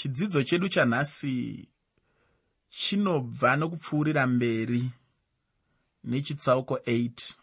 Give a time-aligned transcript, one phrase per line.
[0.00, 1.68] chidzidzo chedu chanhasi
[2.70, 4.90] chinobva nokupfuurira mberi
[6.04, 7.34] nechitsauko 8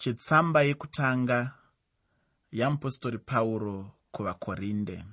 [0.00, 1.38] chetsamba yekutanga
[2.52, 5.04] yamupostori pauro kuvakorinde.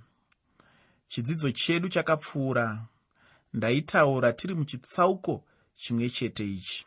[1.08, 2.86] Chidzidzo chedu chakapfuura
[3.54, 5.44] ndaitaura tiri muchitsauko
[5.76, 6.86] chimwe chete ichi.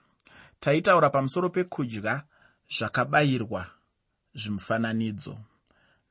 [0.60, 2.24] Taitaura pamusoro pekudya
[2.76, 3.66] zvakabayirwa
[4.34, 5.38] zvimufananidzo.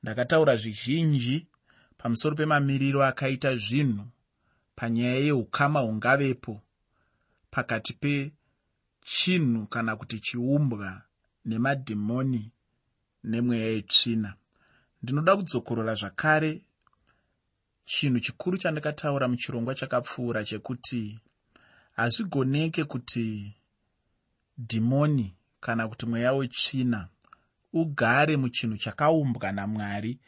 [0.04, 1.48] Ndakataura zvizhinji
[1.98, 4.05] pamusoro pemamiriro akaita zvinhu.
[4.75, 6.62] Panyaya yeukama hungavepo
[7.52, 11.02] pakati pechinhu kana kuti chiumbwa
[11.45, 12.52] nemadhimoni
[13.23, 14.34] nemweya yetsvina.
[15.04, 16.62] Ndinoda kudzokorora zvakare
[17.85, 21.20] chinhu chikuru chandakataura muchirongwa chakapfuura chekuti
[21.98, 23.54] hazvigoneke kuti
[24.57, 27.07] dhimoni kana kuti mweya wetsvina
[27.73, 30.20] ugare muchinhu chakaumbwa namwari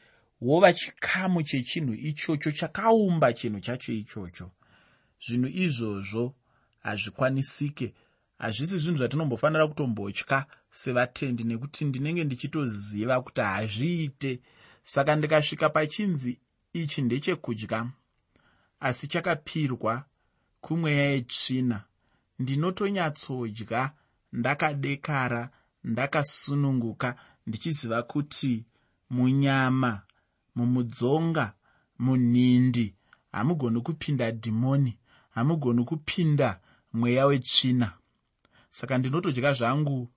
[0.41, 4.51] wova chikamu chechinhu ichocho chakaumba chinhu chacho ichocho.
[5.27, 6.35] Zvinhu izvozvo
[6.79, 7.93] hazvikwanisike.
[8.37, 14.39] Hazvisi zvinhu zvatinombofanira kutombotya sevatendi nekuti ndinenge ndichitoziva kuti hazviite.
[14.83, 16.39] Saka ndikasvika pachinzi
[16.73, 17.89] ichi ndechekudya
[18.79, 20.05] asi chakapirwa
[20.61, 21.83] kumweya yetsvina
[22.39, 23.91] ndinotonyatsodya
[24.33, 25.49] ndakadekara
[25.83, 27.15] ndakasununguka
[27.47, 28.65] ndichiziva kuti
[29.09, 30.01] munyama
[30.59, 31.45] mumudzonga
[31.99, 32.85] munhindi
[33.31, 34.97] hamugoni kupinda dhimoni
[35.35, 36.59] hamugoni kupinda
[36.93, 37.91] mweya wetsvina.
[38.71, 40.07] Saka ndinotodya zvangu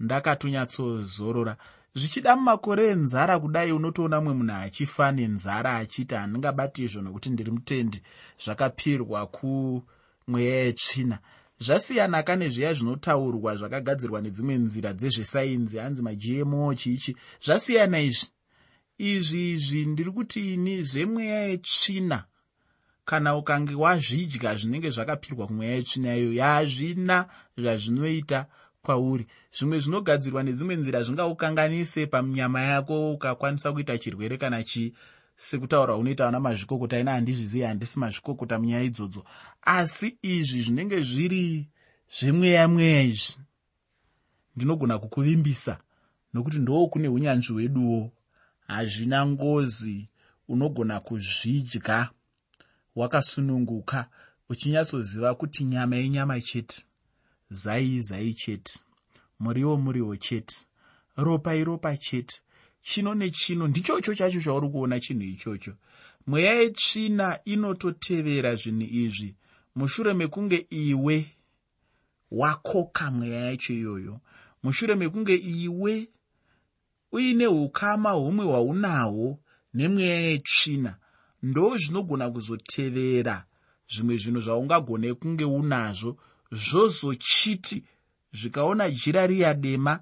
[0.00, 1.56] ndakatonyatsozorora
[1.94, 8.02] zvichida mumakore enzara kudai unotoona mumwe munhu achifa nenzara achiti handingabati izvo nokuti ndiri mutendi
[8.44, 11.18] zvakapirwa kumweya yetsvina.
[11.64, 18.35] Zvasiyanaka nezviya zvinotaurwa zvakagadzirwa nedzimwe nzira dzezvesainzi hanzi magmo chiichi zvasiyana izvi
[18.98, 22.24] izvi izvi ndiri kuti ini zvemweya yetsvina
[23.04, 28.46] kana ukange wazvidya zvinenge zvakapirwa kumweya yetsvina iyo yazvina zvazvinoita
[28.82, 29.26] kwauri.
[29.56, 34.94] Zvimwe zvinogadzirwa nedzimwe nzira zvingaukanganise panyama yako ukakwanisa kuita chirwere kana chii
[35.36, 36.98] sekutaura unoita vana mazvikokota.
[36.98, 39.24] Ina handizvizivi handisi mazvikokota munyaya idzodzo.
[39.62, 41.68] Asi izvi zvinenge zviri
[42.18, 43.38] zvemweya mweya izvi
[44.56, 45.78] ndinogona kukuvimbisa
[46.34, 48.12] nokuti ndo kune unyanzvi hweduwo
[48.68, 50.08] hazvina ngozi
[50.48, 52.10] unogona kuzvidya.
[52.96, 54.08] Wakasununguka
[54.48, 56.84] uchinyatsoziva kuti nyama yenyama chete.
[57.50, 58.78] Zai zai chete.
[59.38, 60.56] Muriwo muriwo chete.
[61.16, 62.40] Ropa iropa chete.
[62.82, 65.74] Chino nechino ndichocho chacho chauri kuona chinhu ichocho.
[66.26, 69.34] Mweya yetsvina inototevera zvinhu izvi.
[69.74, 71.26] Mushure mekunge iwe
[72.30, 74.20] wakoka mweya yacho iyoyo.
[74.62, 76.08] Mushure mekunge iwe
[77.12, 79.38] uine ukama humwe hwaunahwo
[79.74, 80.96] nemweya yetsvina
[81.42, 83.44] ndo zvinogona kuzotevera.
[83.92, 86.18] Zvimwe zvinhu zvaungagone kunge unazvo
[86.52, 87.84] zvozochiti
[88.32, 90.00] zvikaona jira riya dema.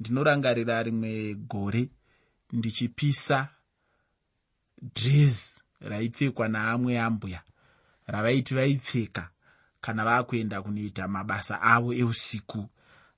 [0.00, 1.90] Ndinorangarira rimwe gore
[2.52, 3.48] ndichipisa
[4.94, 7.42] dresi raipfekwa naamwe ambuya.
[8.06, 9.30] Ravaiti vaipfeka
[9.80, 12.68] kana vaakuenda kunoita mabasa avo eusiku.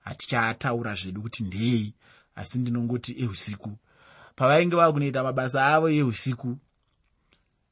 [0.01, 1.95] Hatichaataura zvedu kuti ndei
[2.39, 3.79] asi ndinongoti eusiku.
[4.37, 6.59] Pavainge vava kunoita mabasa avo eusiku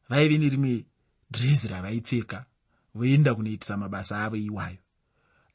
[0.08, 0.84] vaive nerimwe
[1.30, 2.44] dresi ravaipfeka
[2.94, 4.78] voenda kunoitisa mabasa avo iwayo.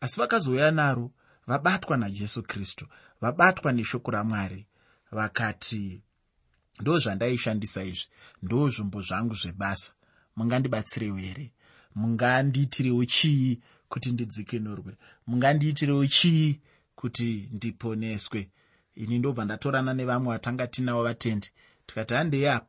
[0.02, 1.12] Asi vakazouya naro
[1.48, 2.86] vabatwa najesu kristu
[3.22, 4.66] vabatwa neshoko ramwari
[5.12, 6.02] vakati
[6.80, 8.08] ndo zvandaishandisa izvi
[8.44, 9.92] ndo zvombo zvangu zvebasa.
[10.36, 11.52] Mungandibatsirewo here?
[11.96, 14.98] Mungandiitirewo chii kuti ndidzikinurwe
[15.28, 16.60] mungandiitirewo chii
[16.96, 18.50] kuti ndiponeswe
[18.96, 21.50] ini ndobva ndatorana nevamwe vatanga tinavo vatendi.
[21.85, 22.68] Tikati handei apo.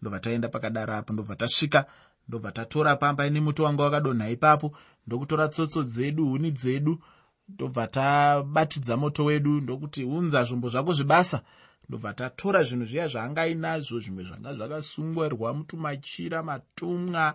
[0.00, 1.86] Ndobva taenda pakadaro apo ndobva tasvika
[2.28, 4.76] ndobva tatora pamba nemuti wanga wakadonha ipapo
[5.06, 7.02] ndokutora tsotso dzedu huni dzedu
[7.48, 11.42] ndobva tabatidza moto wedu ndokuti unza zvombo zvako zvebasa.
[11.88, 17.34] Ndobva tatora zvinhu zviya zvaangainazvo zvimwe zvanga zvakasungwarwa mutumachira matumwa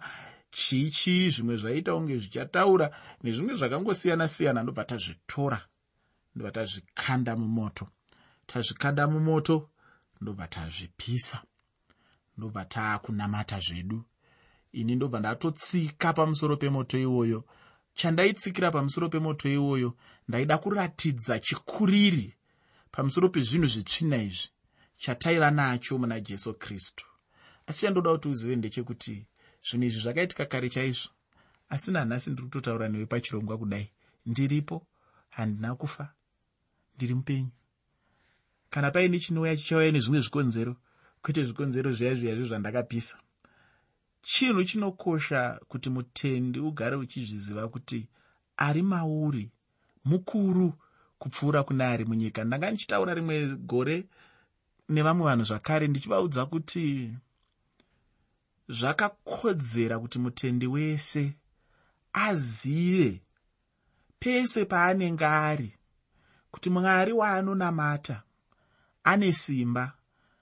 [0.52, 2.92] chichi zvimwe zvaita kunge zvichataura
[3.24, 4.64] nezvimwe zvakangosiyana-siyana.
[4.64, 5.60] Ndobva tazvitora
[6.36, 7.88] ndobva tazvikanda mumoto
[8.48, 9.70] tazvikanda mumoto
[10.22, 11.38] ndobva tazvipisa
[12.38, 14.06] ndobva taakunamata zvedu.
[14.72, 17.46] Ini ndobva ndatotsika pamusoro pemoto iwoyo.
[17.94, 19.98] Chandaitsikira pamusoro pemoto iwoyo
[20.28, 22.36] ndaida kuratidza chikuriri
[22.92, 24.50] pamusoro pezvinhu zvetsvina izvi
[24.98, 27.06] chataiva nacho muna jesu kristu.
[27.68, 29.28] Asi chandoda kuti uzive ndechekuti
[29.68, 31.10] zvinhu izvi zvakaitika kare chaizvo.
[31.70, 33.92] Asi nanhasi ndiri kutotaura newe pachirongwa kudai.
[34.26, 34.88] Ndiripo
[35.30, 36.14] handina kufa
[36.96, 37.52] ndiri mupenyu
[38.76, 40.76] kana paine chinouya chichauya nezvimwe zvikonzero
[41.22, 43.18] kwete zvikonzero zviya zviya zvo zvandakapisa.
[44.22, 48.08] Chinhu chinokosha kuti mutendi ugare uchizviziva kuti
[48.58, 49.52] ari mauri
[50.06, 50.74] mukuru
[51.20, 52.44] kupfuura kune ari munyika.
[52.44, 54.06] Ndanga ndichitaura rimwe gore
[54.90, 57.14] nevamwe vanhu zvakare ndichivaudza kuti
[58.70, 61.34] zvakakodzera kuti mutendi wese
[62.14, 63.22] azive
[64.20, 65.74] pese paanenge ari
[66.52, 68.26] kuti mwari waanonamata
[69.06, 69.94] ane simba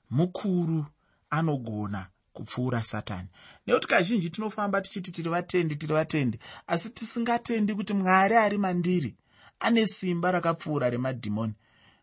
[0.10, 0.86] mukuru
[1.30, 3.28] anogona kupfuura satani.
[3.68, 9.16] Nekuti kazhinji tinofamba tichiti tiri vatendi tiri vatendi asi tisingatendi kuti mwari ari mandiri
[9.60, 11.54] ane simba rakapfuura remadhimoni.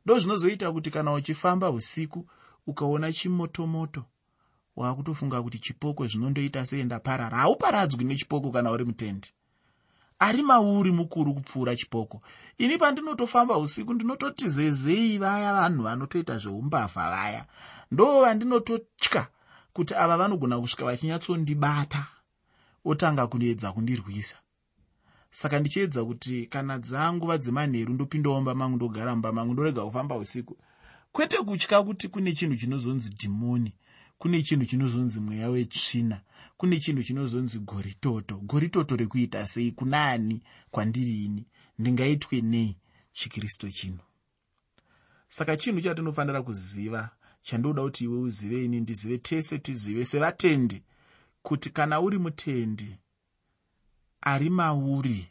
[0.05, 2.27] Ndo zvinozoita kuti kana uchifamba usiku
[2.67, 4.05] ukaona chimotomoto
[4.77, 7.39] waakutofunga kuti chipoko zvinondoita seenda parara.
[7.39, 9.29] Hauparadzwi nechipoko kana uri mutendi
[10.21, 12.23] ari mauri mukuru kupfuura chipoko.
[12.59, 17.45] Ini pandinotofamba usiku ndinototi zezei vaya vanhu vanotoita zveumbavha vaya.
[17.91, 19.27] Ndo vandinototya
[19.73, 22.07] kuti ava vanogona kusvika vachinyatsondibata
[22.85, 24.37] otanga kuedza kundirwisa.
[25.31, 30.57] Saka ndichiedza kuti kana dzanguva dzemanheru ndopindawo mumba mangu ndogara mumba mangu ndorega kufamba usiku
[31.13, 33.73] kwete kutya kuti kune chinhu chinozonzi dhimoni
[34.19, 36.21] kune chinhu chinozonzi mweya wetsvina
[36.61, 38.37] kune chinhu chinozonzi goritoto.
[38.37, 39.73] Goritoto rekuita sei?
[39.73, 41.47] Kuna ani kwandiri ini
[41.79, 42.77] ndingaitwe nei
[43.13, 43.99] chikristu chino?
[45.29, 47.11] Saka chinhu chatinofanira kuziva
[47.43, 50.83] chandoda kuti iwe uzive ini ndizive tese tizive sevatendi
[51.43, 52.97] kuti kana uri mutendi
[54.21, 55.29] ari mauri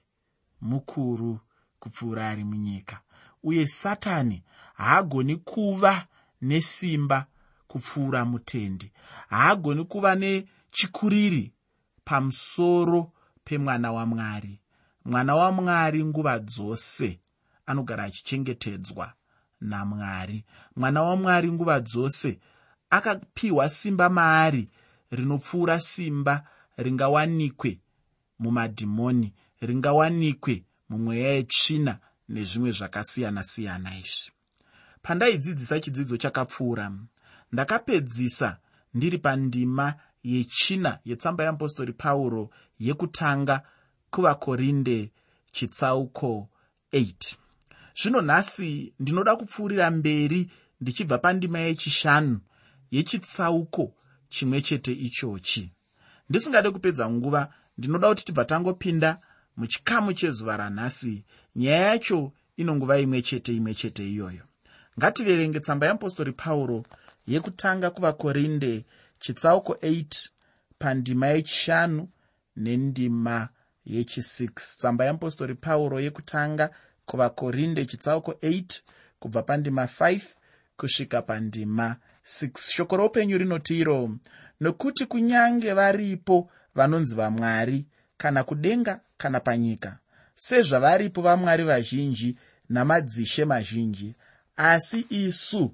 [0.62, 1.40] mukuru
[1.80, 3.02] kupfuura ari munyika.
[3.44, 4.44] Uye satani
[4.74, 6.08] haagoni kuva
[6.42, 7.26] nesimba
[7.68, 8.92] kupfuura mutendi.
[9.30, 10.16] Haagoni kuva
[10.70, 11.54] nechikuriri
[12.04, 13.12] pamusoro
[13.44, 14.60] pemwana wamwari.
[15.06, 17.20] Mwana wamwari nguva dzose
[17.66, 19.14] anogara achichengetedzwa
[19.62, 20.46] namwari.
[20.76, 22.40] Mwana wamwari nguva dzose
[22.90, 24.70] akapiwa simba maari
[25.12, 27.80] rinopfuura simba ringawanikwe
[28.40, 32.00] mumadhimoni ringawanikwe mumweya yetsvina
[32.30, 34.32] nezvimwe zvakasiyana-siyana izvi.
[35.02, 36.92] Pandaidzidzisa chidzidzo chakapfuura
[37.52, 38.58] ndakapedzisa
[38.94, 42.50] ndiri pandima yechina yetsamba yeapostori pauro
[42.80, 43.62] yekutanga
[44.12, 45.12] kuvakorinde
[45.52, 46.50] chitsauko
[46.94, 47.36] 8
[48.02, 50.50] zvino nhasi ndinoda kupfuurira mberi
[50.82, 52.40] ndichibva pandima yechishanu
[52.92, 53.94] yechitsauko
[54.30, 55.72] chimwe chete ichochi.
[56.30, 59.20] Ndisingade kupedza nguva ndinoda kuti tibva tangopinda
[59.58, 61.26] muchikamu chezuva ranhasi.
[61.56, 64.44] Nyaya yacho inonguva imwe chete imwe chete iyoyo.
[65.00, 66.86] Ngativerenge tsamba yeapostori pauro
[67.28, 68.86] yekutanga kuvakorinde
[69.20, 70.30] chitsauko 8
[70.80, 72.10] pandima yechishanu
[72.56, 73.50] nendima
[73.88, 76.70] yechi6 tsamba yeapostori pauro yekutanga
[77.06, 78.82] kuvakorinde chitsauko 8
[79.20, 80.22] kubva pandima 5
[80.78, 81.96] kusvika pandima
[82.26, 84.16] 6 shoko roupenyu rinoti iro
[84.62, 87.86] nokuti kunyange varipo vanonzi vamwari
[88.18, 89.98] kana kudenga kana panyika
[90.36, 92.38] sezvavaripo vamwari vazhinji
[92.70, 94.16] namadzishe mazhinji
[94.58, 95.74] asi isu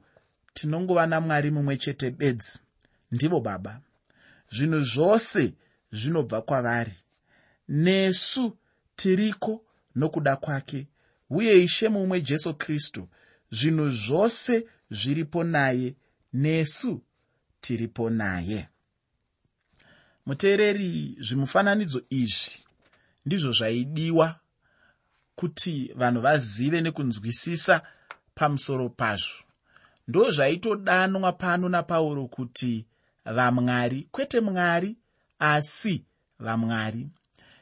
[0.54, 2.65] tinongova namwari mumwe chete bedzi
[3.16, 3.82] ndivo baba.
[4.56, 5.54] Zvinhu zvose
[5.92, 6.96] zvinobva kwavari.
[7.68, 8.58] Nesu
[8.96, 9.64] tiriko
[9.96, 10.88] nokuda kwake
[11.30, 13.08] uye ishe mumwe jesu kristu
[13.52, 15.96] zvinhu zvose zviripo naye
[16.34, 17.02] nesu
[17.62, 18.68] tiripo naye.
[20.26, 22.60] Muteereri zvimufananidzo izvi
[23.26, 24.40] ndizvo zvaidiwa
[25.36, 27.82] kuti vanhu vazive nekunzwisisa
[28.36, 29.44] pamusoro pazvo.
[30.08, 32.86] Ndo zvaitodanwa pano napauro kuti
[33.26, 34.98] vamwari kwete mwari
[35.40, 36.06] asi
[36.40, 37.08] vamwari.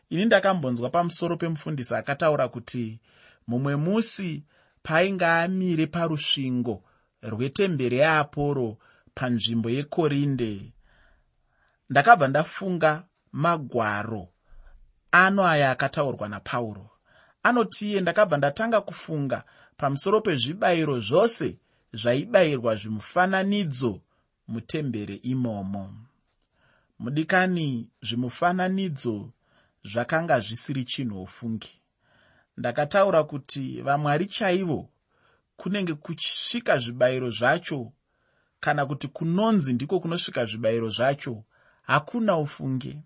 [0.10, 3.00] Ini ndakambonzwa pamusoro pemufundisi akataura kuti
[3.48, 4.43] mumwe musi
[4.84, 6.84] paainge amire parusvingo
[7.22, 8.77] rwetemberi yeaporo
[9.15, 10.74] panzvimbo yekorinde.
[11.89, 14.27] Ndakabva ndafunga magwaro
[15.12, 16.89] ano aya akataurwa napauro.
[17.43, 19.43] Anotiye ndakabva ndatanga kufunga
[19.77, 21.58] pamusoro pezvibayiro zvose
[21.93, 24.01] zvaibayirwa zvimufananidzo
[24.47, 25.93] mutembere imomo.
[27.00, 29.31] Mudikani zvimufananidzo
[29.83, 31.81] zvakanga zvisiri chinhu ofungi
[32.57, 34.89] ndakataura kuti vamwari chaivo
[35.55, 37.91] kunenge kusvika zvibayiro zvacho
[38.59, 41.43] kana kuti kunonzi ndiko kunosvika zvibayiro zvacho
[41.81, 43.03] hakuna ufunge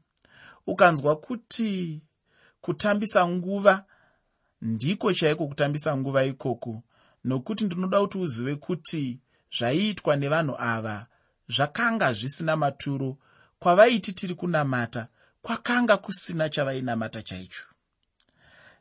[0.67, 2.01] ukanzwa kuti
[2.61, 3.85] kutambisa nguva
[4.61, 6.83] ndiko chaiko kutambisa nguva ikoko
[7.23, 9.19] nokuti ndinoda kuti uzive kuti
[9.57, 11.07] zvaiitwa nevanhu ava
[11.49, 13.17] zvakanga zvisina maturo.
[13.59, 15.07] Kwavaiti tiri kunamata
[15.41, 17.65] kwakanga kusina chavainamata chaicho.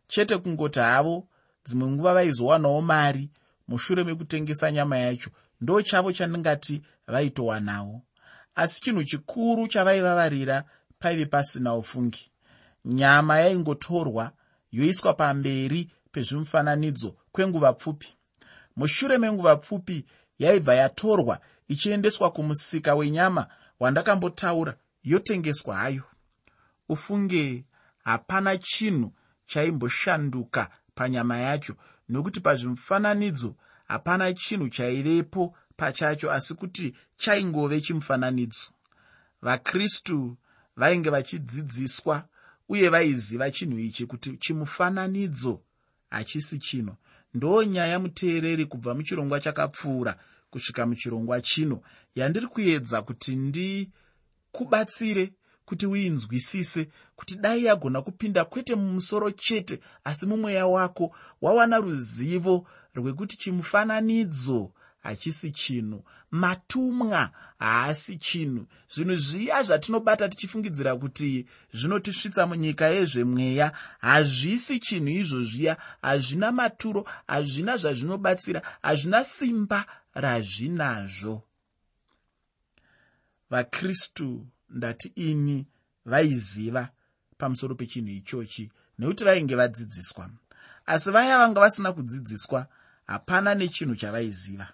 [0.09, 1.29] Chete kungoti havo
[1.65, 3.31] dzimwe nguva vaizowanawo mari
[3.69, 5.31] mushure mekutengesa nyama yacho
[5.61, 8.03] ndo chavo chandingati vaitowanawo
[8.55, 10.65] asi chinhu chikuru chavaivavarira
[10.99, 12.31] paive pasina ufungi.
[12.85, 14.33] Nyama yaingotorwa
[14.73, 18.09] yoiswa pamberi pezvimufananidzo kwenguva pfupi.
[18.77, 20.07] Mushure menguva pfupi
[20.39, 23.47] yaibva yatorwa ichiendeswa kumusika wenyama
[23.81, 26.03] wandakambotaura yotengeswa hayo.
[26.89, 27.65] Ufunge
[28.05, 29.13] hapana chinhu
[29.47, 31.75] chaimboshanduka panyama yacho
[32.09, 33.55] nokuti pazvimufananidzo
[33.89, 38.67] hapana chinhu chaivepo pachacho asi kuti chaingove chimufananidzo.
[39.43, 40.37] Vakristu
[40.77, 42.29] vainge vachidzidziswa
[42.69, 45.61] uye vaiziva chinhu ichi kuti chimufananidzo
[46.11, 46.97] hachisi chino
[47.35, 50.19] ndo nyaya muteereri kubva muchirongwa chakapfuura
[50.57, 51.81] kusvika muchirongwa chino.
[52.15, 55.33] Yandiri kuedza kuti ndikubatsire
[55.65, 63.37] kuti uinzwisise kuti dai yagona kupinda kwete mumusoro chete asi mumweya wako wawana ruzivo rwekuti
[63.37, 67.31] chimufananidzo hachisi chinhu matumwa.
[67.59, 68.67] Haasi chinhu.
[68.95, 73.73] Zvinhu zviya zvatinobata tichifungidzira kuti zvinotisvitsa munyika yezvemweya.
[74.01, 75.77] Hazvisi chinhu izvozviya.
[76.03, 81.43] Hazvina maturo hazvina zvazvinobatsira hazvina simba razvinazvo.
[83.51, 85.67] Vakristu ndati ini
[86.05, 86.89] vaiziva
[87.39, 90.31] pamusoro pechinhu ichochi nekuti vainge vadzidziswa.
[90.87, 92.67] Asi vaya vanga vasina kudzidziswa
[93.07, 94.69] hapana nechinhu chavaiziva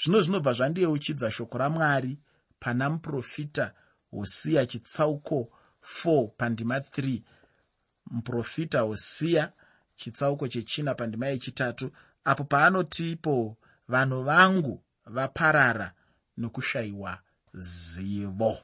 [0.00, 2.18] zvino zvinobva zvandiyeuchidza shoko ramwari
[2.60, 3.72] pana muprofita
[4.10, 5.48] hosiya chitsauko
[6.04, 7.22] 4 pandima 3
[8.10, 9.52] muprofita hosiya
[9.96, 11.90] chitsauko chechina pandima yechitatu
[12.24, 13.56] apo paanotipo
[13.88, 15.92] vanhu vangu vaparara
[16.36, 17.18] nokushayiwa
[17.54, 18.58] zivo.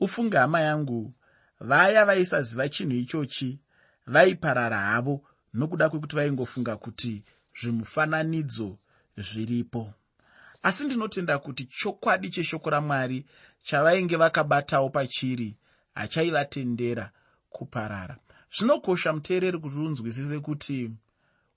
[0.00, 1.14] Ufunge hama yangu
[1.60, 3.58] vaya vaisaziva chinhu ichochi
[4.06, 7.24] vaiparara havo nokuda kwekuti vaingofunga kuti
[7.60, 8.78] zvimufananidzo
[9.16, 9.92] zviripo.
[10.62, 13.26] Asi ndinotenda kuti chokwadi cheshoko ramwari
[13.62, 15.56] chavainge vakabatawo pachiri
[15.94, 17.10] hachaivatendera
[17.50, 18.16] kuparara.
[18.58, 20.90] Zvinokosha muteereri kuti unzwisise kuti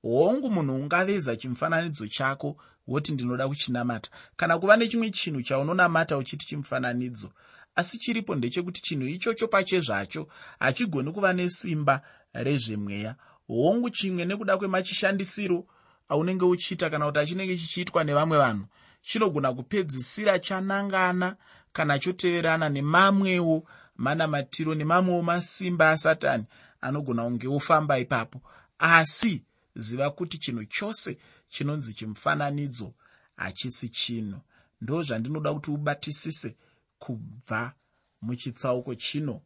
[0.02, 4.10] hongu munhu ungaveza chimufananidzo chako woti ndinoda kuchinamata.
[4.36, 7.32] Kana kuva nechimwe chinhu chaunonamata uchiti chimufananidzo
[7.76, 10.28] asi chiripo ndechekuti chinhu ichocho pachezvacho
[10.60, 12.02] hachigoni kuva nesimba
[12.34, 13.16] rezvemweya.
[13.48, 15.66] Hongu chimwe nekuda kwemachishandisiro
[16.10, 18.66] aunenge uchiita kana kuti achinenge chichiitwa nevamwe vanhu
[19.02, 21.36] chinogona kupedzisira chanangana
[21.74, 26.46] kana choteverana nemamwewo manamatiro nemamwewo masimba asatani
[26.82, 28.42] anogona kunge ofamba ipapo.
[28.80, 29.44] Asi
[29.76, 31.18] ziva kuti chinhu chose
[31.50, 32.94] chinonzi chimufananidzo
[33.36, 34.40] hachisi chinhu.
[34.82, 36.56] Ndo zvandinoda kuti ubatisise
[37.00, 37.74] kubva
[38.22, 39.42] muchitsauko chino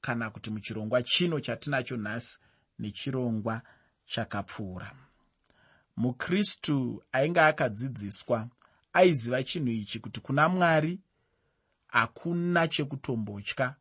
[0.00, 2.40] kana kuti muchirongwa chino chatinacho nhasi
[2.78, 3.62] nechirongwa
[4.06, 4.92] chakapfuura
[5.96, 8.48] mukristu ainge akadzidziswa
[8.92, 11.00] aiziva chinhu ichi kuti kuna mwari
[11.86, 13.74] hakuna chekutombotya.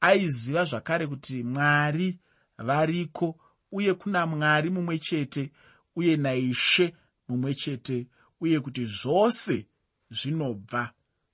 [0.00, 2.18] Aiziva zvakare kuti mwari
[2.58, 3.38] variko
[3.72, 5.50] uye kuna mwari mumwe chete
[5.96, 6.94] uye naishe
[7.28, 8.06] mumwe chete
[8.40, 9.66] uye kuti zvose
[10.10, 10.92] zvinobva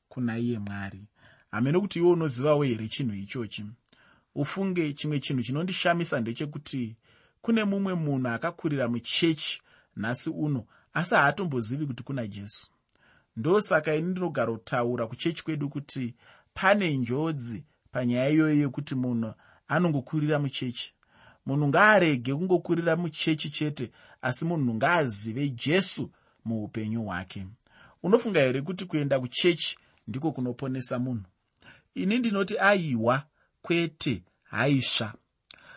[0.08, 1.02] kuna iye mwari.
[1.50, 3.64] Hamene kuti iwe unozivawo here chinhu ichochi?
[4.34, 6.96] Ufunge chimwe chinhu chinondishamisa ndechekuti
[7.40, 9.62] kune mumwe munhu akakurira muchechi
[9.98, 10.64] nhasi uno
[10.94, 12.70] asi haatombozivi kuti kuna jesu.
[13.36, 16.14] Ndosaka ini ndinogara kutaura kuchechi kwedu kuti
[16.54, 19.34] pane njodzi panyaya iyoyi yekuti munhu
[19.68, 20.92] anongokurira muchechi.
[21.46, 23.90] Munhu ngaarege kungokurira muchechi chete
[24.22, 26.10] asi munhu ngaazive jesu
[26.44, 27.46] muupenyu hwake.
[28.02, 29.78] Unofunga here kuti kuenda kuchechi
[30.08, 31.24] ndiko kunoponesa munhu?
[31.94, 33.22] Ini ndinoti aiwa
[33.62, 35.14] kwete haisva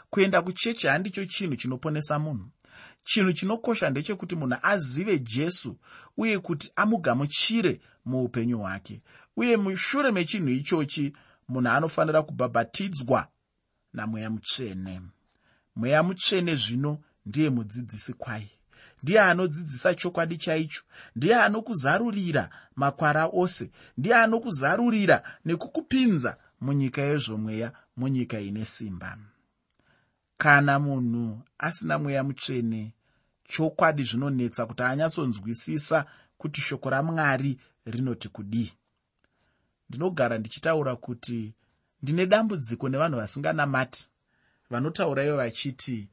[0.10, 2.50] kuenda kuchechi handicho chinhu chinoponesa munhu
[3.04, 5.78] chinhu chinokosha ndechekuti munhu azive jesu
[6.18, 9.02] uye kuti amugamuchire muupenyu hwake.
[9.36, 11.14] Uye mushure mechinhu ichochi
[11.48, 13.28] munhu anofanira kubhabhatidzwa
[13.94, 15.02] namweya mutsvene.
[15.76, 18.50] Mweya mutsvene zvino ndiye mudzidzisi kwai.
[19.04, 20.84] Ndiye anodzidzisa chokwadi chaicho.
[21.16, 23.72] Ndiye anokuzarurira makwara ose.
[23.98, 29.18] Ndiye anokuzarurira nekukupinza munyika yezvomweya munyika ine simba
[30.42, 32.94] kana munhu asina mweya mutsvene
[33.48, 36.06] chokwadi zvinonetsa kuti anyatsonzwisisa
[36.38, 38.72] kuti shoko ramwari rinoti kudii.
[39.90, 41.54] Ndinogara ndichitaura kuti
[42.02, 44.10] ndine dambudziko nevanhu vasinganamati
[44.70, 46.10] vanotaura ivo vachiti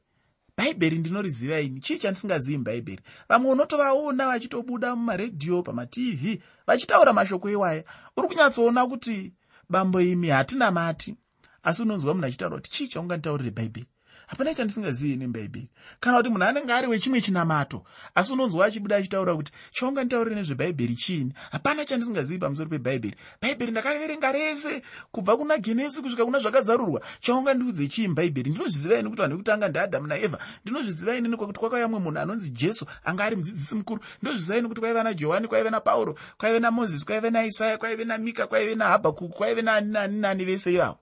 [0.57, 1.79] bhaibheri ndinoriziva ini?
[1.81, 3.01] Chii chandisingazivi mubhaibheri?
[3.29, 6.23] Vamwe unotovaona vachitobuda mumaredhiyo pamatv
[6.67, 7.83] vachitaura mashoko iwaya
[8.17, 9.33] uri kunyatsoona kuti
[9.69, 11.15] bambo imi hatina mati
[11.63, 13.87] asi unonzwa munhu achitaura kuti chii chaunganditaurire bhaibheri
[14.29, 15.69] hapana chandisingazivi nebhaibheri
[15.99, 17.83] kana kuti munhu anenge ari wechimwe chinamato
[18.15, 21.33] asi unonzwa achibuda achitaura kuti chaunga nditaurire nezvebhaibheri chiini?
[21.51, 23.17] Hapana chandisingazivi pamusoro pebhaibheri.
[23.41, 24.81] Bhaibheri ndakaverenga rese
[25.11, 27.01] kubva kuna genesi kusvika kuna zvakazarurwa.
[27.19, 31.87] Chaunga ndiudze chii mubhaibheri ndinozviziva ini kuti vanhu vekutanga ndiadhamu naevha ndinozviziva inini kwekuti kwakauya
[31.87, 34.01] mumwe munhu anonzi jesu anga ari mudzidzisi mukuru.
[34.21, 39.37] Ndinozviziva ini kuti kwaiva najohani kwaive napauro kwaive namozisi kwaive naisaya kwaive namika kwaive nahabhakuku
[39.37, 40.97] kwaive naani nani nani vese ivavo.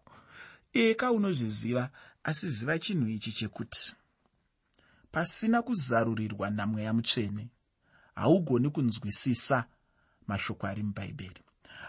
[0.73, 1.89] Eka unozviziva
[2.29, 3.95] asi ziva chinhu ichi chekuti
[5.11, 7.49] pasina kuzarurirwa namweya mutsvene
[8.15, 9.65] haugoni kunzwisisa
[10.27, 11.41] mashoko ari mubhaibheri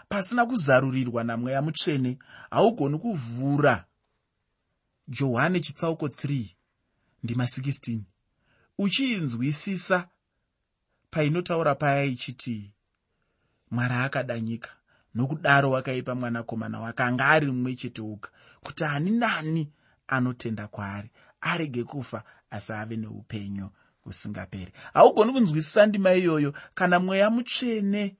[0.09, 2.11] pasina kuzarurirwa namweya mutsvene
[2.51, 3.85] haugoni kuvhura
[5.07, 6.45] johani chitsauko 3
[7.23, 7.99] ndima 16
[8.77, 10.07] uchiinzwisisa
[11.11, 12.73] painotaura paya ichiti
[13.71, 14.71] mwari akada nyika
[15.15, 18.29] nokudaro wakaipa mwanakomana wake anga ari mumwe chete oga
[18.63, 19.71] kuti ani nani
[20.09, 21.09] anotenda kwaari
[21.41, 23.69] arege kufa asi ave neupenyu
[24.01, 24.71] husingaperi.
[24.93, 28.15] Haugoni kunzwisisa ndima iyoyo kana mweya mutsvene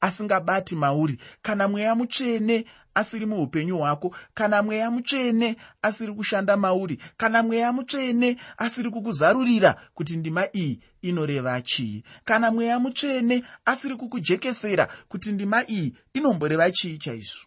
[0.00, 7.42] asingabati mauri kana mweya mutsvene asiri muupenyu hwako kana mweya mutsvene asiri kushanda mauri kana
[7.42, 15.32] mweya mutsvene asiri kukuzarurira kuti ndima iyi inoreva chii kana mweya mutsvene asiri kukujekesera kuti
[15.32, 17.40] ndima iyi inomboreva chii chaizvo.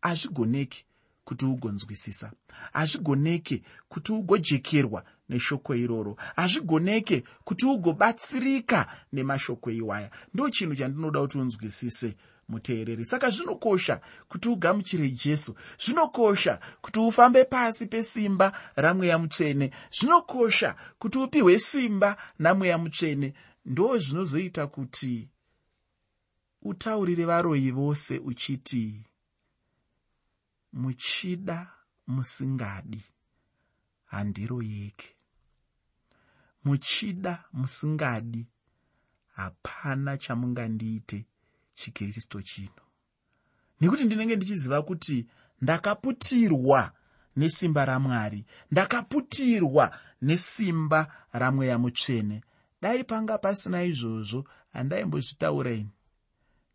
[0.00, 0.84] Hazvigoneki
[1.28, 2.32] kuti ugonzwisisa.
[2.72, 6.16] Hazvigoneke kuti ugojekerwa neshoko iroro.
[6.36, 10.10] Hazvigoneke kuti ugobatsirika nemashoko iwaya.
[10.34, 12.16] Ndo chinhu chandinoda kuti unzwisise
[12.48, 13.04] muteereri.
[13.04, 15.54] Saka zvinokosha kuti ugamuchire jesu.
[15.84, 19.70] Zvinokosha kuti ufambe pasi pesimba ramweya mutsvene.
[19.90, 23.34] Zvinokosha kuti upihwe simba namweya mutsvene.
[23.64, 25.28] Ndo zvinozoita kuti
[26.62, 29.07] utaurire varoyi vose uchiti
[30.72, 31.70] muchida
[32.06, 33.02] musingadi
[34.04, 35.14] handiroyeke
[36.64, 38.46] muchida musingadi
[39.34, 41.26] hapana chamungandiite
[41.74, 42.82] chikristu chino.
[43.80, 45.26] Nekuti ndinenge ndichiziva kuti
[45.60, 46.92] ndakaputirwa
[47.36, 52.42] nesimba ramwari ndakaputirwa nesimba ramweya mutsvene.
[52.82, 55.90] Dai panga pasina izvozvo handaimbozvitauraini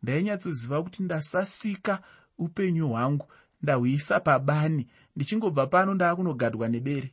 [0.04, 2.02] ndainyatsoziva kuti ndasasika
[2.38, 3.28] upenyu hwangu
[3.64, 7.10] ndahuisa pabani ndichingobva pano ndaakunogadwa nebere.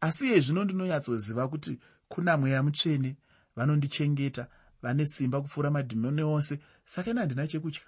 [0.00, 3.16] Asi iye zvino ndinonyatsoziva kuti kuna mweya mutsvene
[3.56, 4.46] vanondichengeta
[4.82, 7.82] vane simba kupfuura madhimoni ose saka ina handina chekutya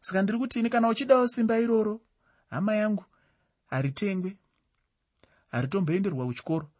[0.00, 2.00] saka ndiri kutini kana uchidawo simba iroro
[2.50, 3.04] hama yangu
[3.66, 4.36] haritengwe
[5.50, 6.70] haritomboenderwa kuchikoro.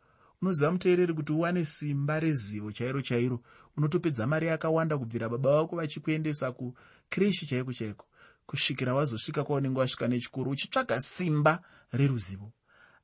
[0.43, 3.41] Unoziva muteereri kuti uwane simba rezivo chairo chairo
[3.77, 8.07] unotopedza mari yakawanda kubvira baba vako vachikuendesa kukreshi chaiko chaiko
[8.51, 12.53] kusvikira wazosvika kwaunenge wasvika nechikoro uchitsvaga simba reruzivo.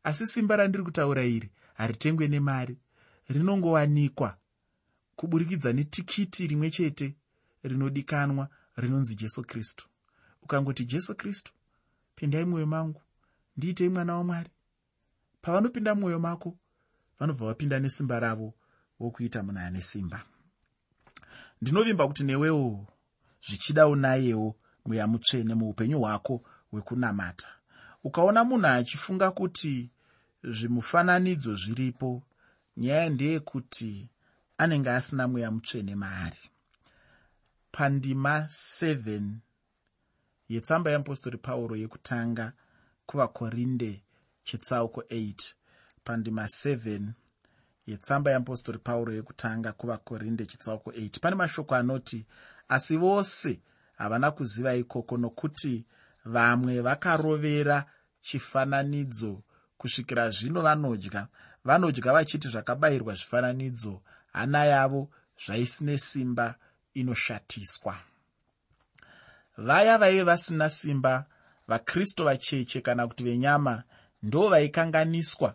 [0.05, 2.79] Asi simba randiri kutaura iri haritengwe nemari
[3.29, 4.39] rinongowanikwa
[5.17, 7.17] kuburikidza netikiti rimwe chete
[7.63, 9.89] rinodikanwa rinonzi jesu kristu.
[10.43, 11.53] Ukangoti jesu kristu
[12.15, 13.03] pindai mwoyo mangu
[13.57, 14.51] ndiitei mwana wamwari?
[15.43, 16.59] Pavanopinda mwoyo mako
[17.19, 18.55] vanobva vapinda nesimba ravo
[19.01, 20.25] vokuita munhu ane simba.
[21.63, 22.87] Ndinovimba kuti newewo
[23.47, 24.57] zvichida unayewo
[24.87, 27.49] mweya mutsvene muupenyu hwako hwekunamata.
[28.05, 29.91] Ukaona munhu achifunga kuti
[30.45, 32.23] zvimufananidzo zviripo
[32.77, 34.09] nyaya ndeyekuti
[34.59, 36.43] anenge asina mweya mutsvene maari.
[37.73, 39.23] Pandima 7
[40.49, 42.53] yetsamba yeapostori pauro yekutanga
[43.07, 44.03] kuvakorinde
[44.45, 45.55] chitsauko 8
[46.05, 47.01] pandima 7
[47.87, 52.27] yetsamba yeapostori pauro yekutanga kuvakorinde chitsauko 8 pane mashoko anoti
[52.69, 53.61] asi vose
[53.97, 55.87] havana kuziva ikoko nokuti
[56.25, 57.85] vamwe vakarovera
[58.23, 59.43] chifananidzo.
[59.79, 61.29] Kusvikira zvino vanodya
[61.65, 65.11] vanodya vachiti zvakabayirwa zvifananidzo hana yavo
[65.45, 66.55] zvaisine simba
[66.95, 67.95] inoshatiswa.
[69.57, 71.27] Vaya vaive vasina simba
[71.69, 73.83] vakristu vacheche kana kuti venyama
[74.23, 75.55] ndo vaikanganiswa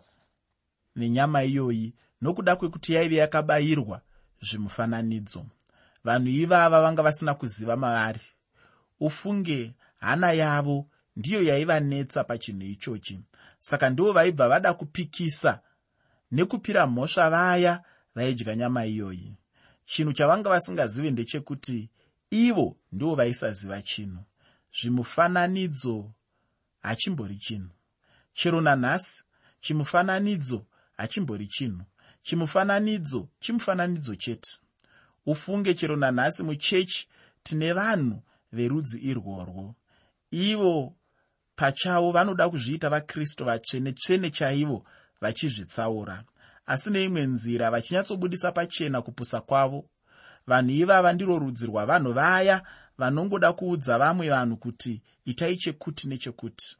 [0.96, 4.00] nenyama iyoyi nokuda kwekuti yaive yakabayirwa
[4.40, 5.46] zvimufananidzo
[6.04, 8.20] vanhu ivava vanga vasina kuziva mavari
[9.00, 10.86] ufunge hana yavo
[11.16, 13.20] ndiyo yaivanetsa pachinhu ichochi.
[13.58, 15.60] Saka ndivo vaibva vada kupikisa
[16.30, 17.82] nekupira mhosva vaya
[18.14, 19.36] vaidya nyama iyoyi.
[19.86, 21.90] Chinhu chavanga vasingazivi ndechekuti
[22.30, 24.24] ivo ndivo vaisaziva chinhu.
[24.80, 26.12] Zvimufananidzo
[26.82, 27.70] hachimbori chinhu.
[28.34, 29.24] Chero nanhasi
[29.60, 31.84] chimufananidzo hachimbori chinhu.
[32.22, 34.61] Chimufananidzo chimufananidzo chete
[35.26, 37.08] ufunge chero nanhasi muchechi
[37.42, 39.74] tine vanhu verudzi irworwo.
[40.30, 40.94] Ivo
[41.56, 44.84] pachavo vanoda kuzviita vakristu vatsvene tsvene chaivo
[45.20, 46.24] vachizvitsaura.
[46.66, 49.84] Asi neimwe nzira vachinyatsobudisa pachena kupusa kwavo
[50.46, 52.62] vanhu ivava ndiro rudzi rwavanhu vaya
[52.98, 56.76] vanongoda kuudza vamwe vanhu kuti itai chekuti nechekuti.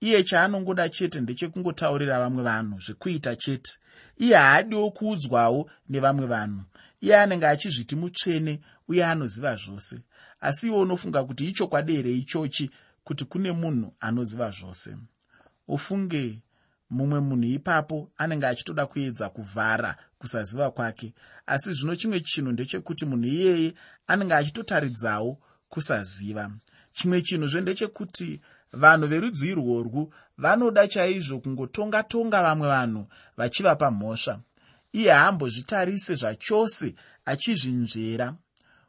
[0.00, 3.72] Iye chaanongoda chete ndechekungotaurira vamwe vanhu zvekuita chete.
[4.18, 6.62] Iye haadiwo kuudzwawo nevamwe vanhu
[7.04, 9.96] iye anenge achizviti mutsvene uye anoziva zvose.
[10.40, 12.70] Asi iwe unofunga kuti ichokwadi here ichochi
[13.04, 14.96] kuti kune munhu anoziva zvose?
[15.68, 16.42] Ufunge
[16.90, 21.14] mumwe munhu ipapo anenge achitoda kuedza kuvhara kusaziva kwake.
[21.46, 23.74] Asi zvino chimwe chinhu ndechekuti munhu iyeye
[24.06, 25.38] anenge achitotaridzawo
[25.68, 26.50] kusaziva.
[26.92, 28.40] Chimwe chinhuzve ndechekuti
[28.72, 34.40] vanhu verudzi irworwu vanoda chaizvo kungotonga-tonga vamwe vanhu vachivapa mhosva
[34.94, 38.34] iye haambozvitarise zvachose achizvinzvera.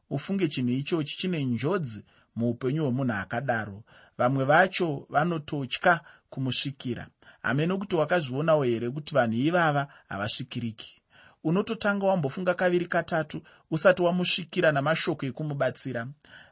[0.10, 2.04] Ufunge chinhu ichochi chine njodzi
[2.36, 3.84] muupenyu hwomunhu akadaro.
[4.18, 7.08] Vamwe vacho vanototya kumusvikira.
[7.42, 11.02] Hame nokuti wakazvionawo here kuti vanhu ivava havasvikiriki?
[11.44, 13.42] Unototanga wambofunga kaviri katatu
[13.72, 16.08] usati wamusvikira namashoko ekumubatsira.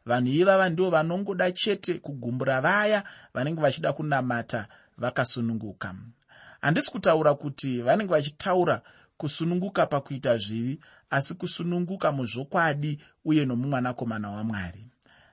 [0.06, 5.96] Vanhu ivava ndivo vanongoda chete kugumbura vaya vanenge vachida kunamata vakasununguka.
[6.62, 8.82] Handisi kutaura kuti vanenge vachitaura
[9.18, 14.88] kusununguka pakuita zvivi asi kusununguka muzvokwadi uye nomumwanakomana wamwari.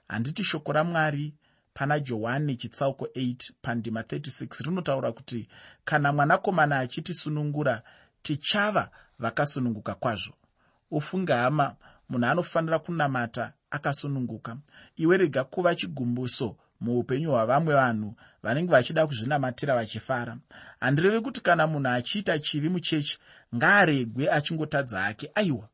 [0.08, 1.34] Handiti shoko ramwari
[1.74, 5.48] pana johani chitsauko 8 pandima 36 rinotaura kuti
[5.84, 7.82] kana mwanakomana achitisunungura
[8.22, 10.34] tichava vakasununguka kwazvo.
[10.90, 11.76] Ufunge hama
[12.08, 14.56] munhu anofanira kunamata akasununguka.
[14.96, 20.36] Iwe rega kuva chigumbuso muupenyu hwavamwe vanhu vanenge vachida kuzvinamatira vachifara.
[20.80, 23.18] Handirevi kuti kana munhu achiita chivi muchechi
[23.56, 25.68] ngaaregwe achingotadza ake aiwa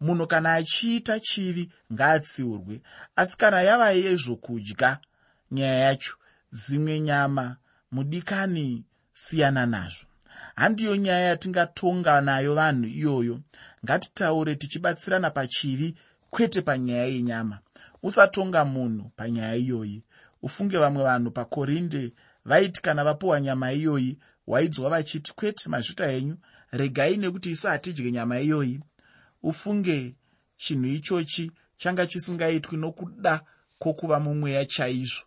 [0.00, 2.82] munhu kana achiita chivi ngaatsiurwe.
[3.16, 4.98] Asi kana yava yezvokudya
[5.50, 6.14] nyaya yacho
[6.50, 7.56] zimwe nyama
[7.92, 10.06] mudikani siyana nazvo.
[10.56, 13.40] Handiyo nyaya yatingatonga nayo vanhu iyoyo.
[13.84, 15.94] Ngatitaure tichibatsirana pachivi
[16.30, 17.58] kwete panyaya yenyama.
[18.02, 20.02] Usatonga munhu panyaya iyoyi.
[20.42, 22.12] Ufunge vamwe vanhu pakorinde
[22.44, 26.36] vaiti kana vapiwa nyama iyoyi waidzwa vachiti kwete mazvita enyu
[26.72, 28.80] regai nekuti isu hatidye nyama iyoyi.
[29.42, 30.14] Ufunge
[30.56, 33.40] chinhu ichochi changa chisingaitwi nokuda
[33.78, 35.24] kwokuva mumweya chaizvo.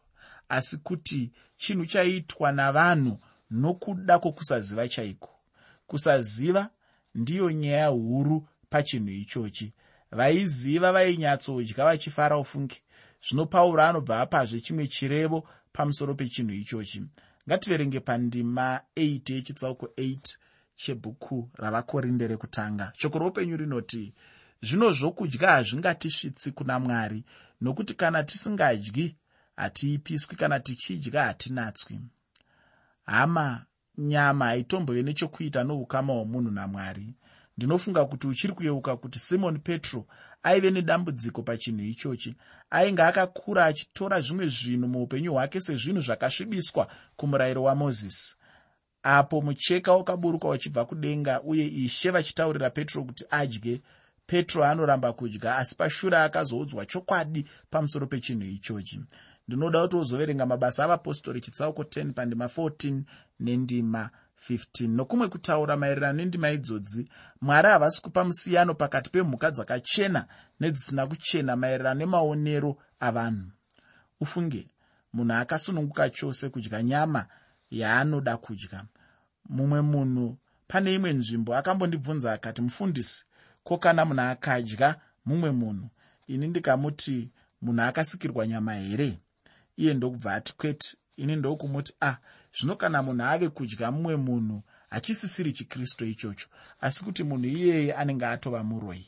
[0.49, 3.19] Asi kuti chinhu chaiitwa navanhu
[3.51, 5.29] nokuda kwokusaziva chaiko?
[5.87, 6.69] Kusaziva
[7.15, 9.73] ndiyo nyaya huru pachinhu ichochi.
[10.11, 12.81] Vaiziva vainyatsodya vachifara ufunge.
[13.27, 17.03] Zvino pauro anobva apazve chimwe chirevo pamusoro pechinhu ichochi.
[17.47, 20.37] Ngativerenge pandima 8 yechitsauko 8
[20.83, 22.91] chebhuku ravakorinde rekutanga.
[22.97, 24.13] Shoko roupenyu rinoti
[24.61, 27.23] zvino zvokudya hazvingatisvitsi kuna mwari
[27.61, 29.15] nokuti kana tisingadyi
[29.55, 31.99] hatiipiswi kana tichidya hatinatswi.
[33.05, 33.65] Hama
[33.97, 37.13] nyama haitombove nechekuita noukama hwomunhu namwari.
[37.57, 40.05] Ndinofunga kuti uchiri kuyeuka kuti simoni petro
[40.43, 42.35] aive nedambudziko pachinhu ichochi.
[42.69, 48.35] Ainge akakura achitora zvimwe zvinhu muupenyu hwake sezvinhu zvakasvibiswa kumurayiro wamozisi
[49.03, 53.81] apo mucheka wakaburuka uchibva kudenga uye ishe vachitaurira petro kuti adye.
[54.25, 59.01] Petro anoramba kudya asi pashure akazoudzwa chokwadi pamusoro pechinhu ichochi.
[59.47, 63.01] Ndinoda kuti wozoverenga mabasa avapostori chitsauko 10 pandima 14
[63.39, 64.09] nendima
[64.49, 67.09] 15 nokumwe kutaura maererano nendima idzodzi
[67.41, 70.25] mwari havasi kupa musiyano pakati pemhuka dzakachena
[70.59, 73.51] nedzisina kuchena maererano nemaonero avanhu.
[74.21, 74.69] Ufunge
[75.13, 77.27] munhu akasununguka chose kudya nyama
[77.79, 78.79] yaanoda kudya.
[79.49, 83.25] Mumwe munhu pane imwe nzvimbo akambondibvunza akati mufundisi
[83.63, 84.89] ko kana munhu akadya
[85.25, 85.87] mumwe munhu?
[86.27, 87.29] Ini ndikamuti
[87.61, 89.19] munhu akasikirwa nyama here?
[89.77, 90.97] Iye ndokubva ati kwete.
[91.17, 92.17] Ini ndokumuti ah,
[92.55, 96.47] zvino kana munhu ave kudya mumwe munhu hachisisiri chikristu ichocho.
[96.81, 99.05] Asi kuti munhu iyeye anenge atova muroi.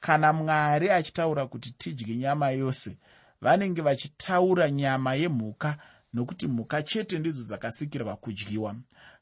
[0.00, 2.96] Kana mwari achitaura kuti tidye nyama yose
[3.40, 5.78] vanenge vachitaura nyama yemhuka
[6.14, 8.76] nokuti mhuka chete ndidzo dzakasikirwa kudyiwa.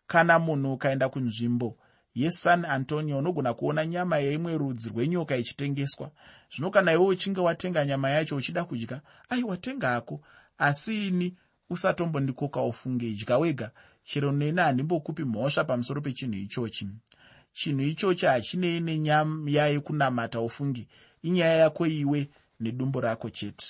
[0.06, 1.78] Kana munhu ukaenda kunzvimbo
[2.14, 6.10] yesan antonio unogona kuona nyama yeimwe rudzi rwenyoka ichitengeswa.
[6.54, 10.20] Zvino kana iwe uchinge watenga nyama yacho uchida kudya ai watenga hako.
[10.58, 11.36] Asi ini
[11.70, 13.70] usatombondikoka ufunge idya wega.
[14.04, 16.88] Chero neni handimbokupi mhosva pamusoro pechinhu ichochi.
[17.52, 20.88] Chinhu ichochi hachinei nenyaya yekunamata ufungi.
[21.22, 22.28] Inyaya yako iwe
[22.60, 23.66] nedumbu rako chete.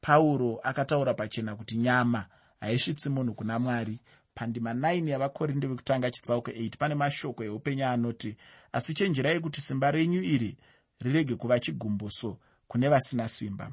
[0.00, 2.26] Pauro akataura pachena kuti nyama
[2.60, 4.00] haisvitsi munhu kuna mwari.
[4.34, 8.36] Pandima 9 yavakorinde vekutanga chitsauko 8 pane mashoko eupenyu anoti
[8.72, 10.56] asi chenjerai kuti simba renyu iri
[11.00, 12.38] rirege kuva chigumbuso
[12.68, 13.70] kune vasina simba.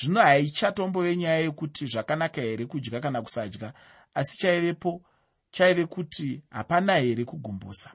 [0.00, 3.72] Zvino haichatombove nyaya yekuti zvakanaka here kudya kana kusadya
[4.14, 5.02] asi chaivepo
[5.50, 7.92] chaive kuti hapana here kugumbusa.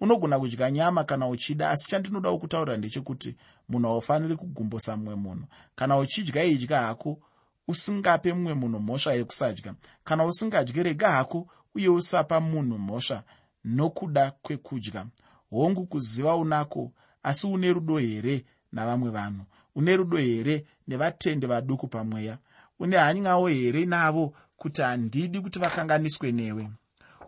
[0.00, 3.36] Unogona kudya nyama kana uchida asi chandinodawo kutaura ndechekuti
[3.68, 5.44] munhu haufaniri kugumbusa mumwe munhu.
[5.74, 7.20] Kana uchidya idya hako
[7.68, 13.22] usingape mumwe munhu mhosva yekusadya kana usingadyi rega hako uye usapa munhu mhosva
[13.64, 15.06] nokuda kwekudya.
[15.50, 19.44] Hongu kuziva unako asi une rudo here navamwe vanhu?
[19.74, 22.38] Une rudo here nevatendi vaduku pamweya?
[22.78, 26.70] Une hanyawo here navo kuti handidi kuti vakanganiswe newe?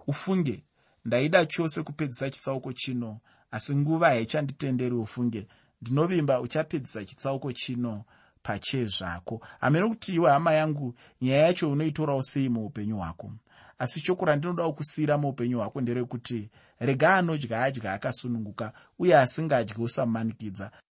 [0.06, 0.64] Ufunge
[1.04, 3.18] ndaida chose kupedzisa chitsauko chino
[3.50, 5.46] asi nguva haichanditenderi ufunge.
[5.82, 8.04] Ndinovimba uchapedzisa chitsauko chino
[8.44, 9.40] pachee zvako.
[9.60, 13.32] Hamene kuti iwe hama yangu nyaya yacho unoitorawo sei muupenyu hwako?
[13.78, 20.70] Asi shoko randinodawo kusiyira muupenyu hwako nderekuti rega anodya adya akasununguka uye asingadyi usamumanikidza